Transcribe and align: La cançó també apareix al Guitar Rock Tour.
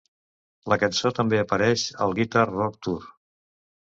La 0.73 0.77
cançó 0.83 1.11
també 1.19 1.39
apareix 1.41 1.85
al 2.07 2.17
Guitar 2.21 2.47
Rock 2.53 2.81
Tour. 2.89 2.99